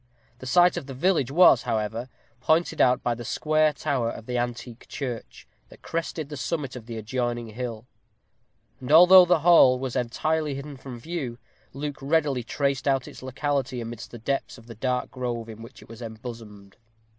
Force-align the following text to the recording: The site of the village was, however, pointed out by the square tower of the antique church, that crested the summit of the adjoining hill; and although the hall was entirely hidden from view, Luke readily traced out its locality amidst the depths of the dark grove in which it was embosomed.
The 0.39 0.47
site 0.47 0.77
of 0.77 0.87
the 0.87 0.95
village 0.95 1.29
was, 1.29 1.61
however, 1.61 2.09
pointed 2.39 2.81
out 2.81 3.03
by 3.03 3.13
the 3.13 3.23
square 3.23 3.71
tower 3.71 4.09
of 4.09 4.25
the 4.25 4.35
antique 4.35 4.87
church, 4.87 5.47
that 5.69 5.83
crested 5.83 6.29
the 6.29 6.37
summit 6.37 6.75
of 6.75 6.87
the 6.87 6.97
adjoining 6.97 7.49
hill; 7.49 7.85
and 8.79 8.91
although 8.91 9.25
the 9.25 9.41
hall 9.41 9.77
was 9.77 9.95
entirely 9.95 10.55
hidden 10.55 10.75
from 10.75 10.99
view, 10.99 11.37
Luke 11.71 11.97
readily 12.01 12.41
traced 12.41 12.87
out 12.87 13.07
its 13.07 13.21
locality 13.21 13.79
amidst 13.79 14.09
the 14.09 14.17
depths 14.17 14.57
of 14.57 14.65
the 14.65 14.73
dark 14.73 15.11
grove 15.11 15.47
in 15.47 15.61
which 15.61 15.83
it 15.83 15.87
was 15.87 16.01
embosomed. 16.01 16.77